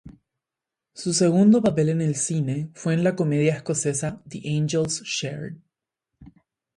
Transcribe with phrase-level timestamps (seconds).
[0.95, 5.57] Su segundo papel en el cine fue en la comedia escocesa "The Angels' Share".